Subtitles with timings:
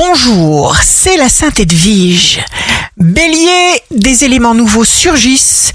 [0.00, 2.38] Bonjour, c'est la Sainte Edwige.
[2.98, 5.72] Bélier, des éléments nouveaux surgissent,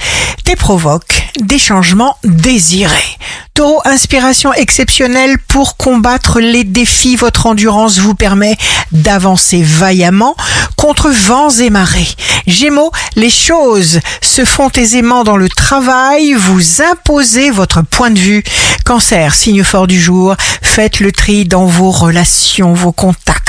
[0.54, 3.18] et provoquent des changements désirés.
[3.56, 7.16] Taureau, inspiration exceptionnelle pour combattre les défis.
[7.16, 8.56] Votre endurance vous permet
[8.92, 10.36] d'avancer vaillamment
[10.76, 12.08] contre vents et marées.
[12.46, 16.34] Gémeaux, les choses se font aisément dans le travail.
[16.34, 18.44] Vous imposez votre point de vue.
[18.86, 20.36] Cancer, signe fort du jour.
[20.62, 23.43] Faites le tri dans vos relations, vos contacts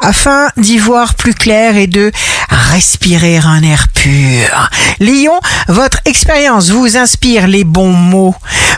[0.00, 2.10] afin d'y voir plus clair et de
[2.48, 4.70] respirer un air pur.
[5.00, 8.34] Lion, votre expérience vous inspire les bons mots.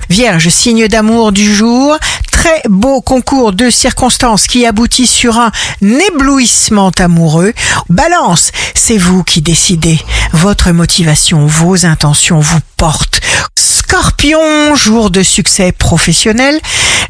[0.09, 1.99] Vierge, signe d'amour du jour,
[2.31, 5.51] très beau concours de circonstances qui aboutit sur un
[5.83, 7.53] éblouissement amoureux.
[7.89, 9.99] Balance, c'est vous qui décidez.
[10.33, 13.21] Votre motivation, vos intentions vous portent.
[13.57, 16.61] Scorpion, jour de succès professionnel,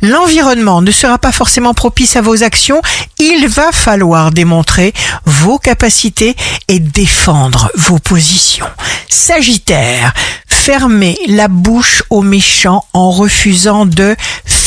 [0.03, 2.81] l'environnement ne sera pas forcément propice à vos actions,
[3.19, 4.93] il va falloir démontrer
[5.25, 6.37] vos capacités
[6.69, 8.67] et défendre vos positions.
[9.09, 10.13] Sagittaire,
[10.47, 14.15] fermez la bouche aux méchants en refusant de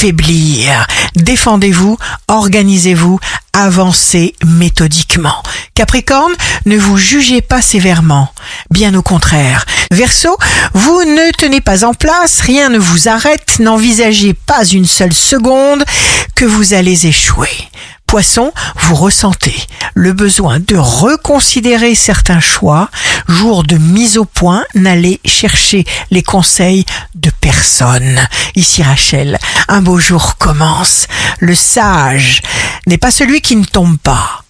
[0.01, 0.87] faiblir.
[1.15, 1.95] Défendez-vous,
[2.27, 3.19] organisez-vous,
[3.53, 5.43] avancez méthodiquement.
[5.75, 6.33] Capricorne,
[6.65, 8.33] ne vous jugez pas sévèrement.
[8.71, 9.63] Bien au contraire.
[9.91, 10.35] Verseau,
[10.73, 15.85] vous ne tenez pas en place, rien ne vous arrête, n'envisagez pas une seule seconde
[16.33, 17.70] que vous allez échouer.
[18.11, 19.55] Poisson, vous ressentez
[19.93, 22.89] le besoin de reconsidérer certains choix.
[23.29, 26.83] Jour de mise au point, n'allez chercher les conseils
[27.15, 28.19] de personne.
[28.55, 29.39] Ici Rachel,
[29.69, 31.07] un beau jour commence.
[31.39, 32.41] Le sage
[32.85, 34.43] n'est pas celui qui ne tombe pas.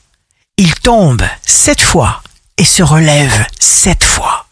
[0.58, 2.24] Il tombe sept fois
[2.58, 4.48] et se relève sept fois.